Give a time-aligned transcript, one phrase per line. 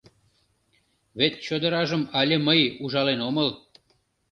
[1.19, 3.49] Вет чодыражым але мый ужален омыл.